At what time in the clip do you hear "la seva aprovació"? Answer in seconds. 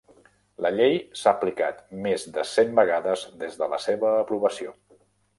3.75-4.73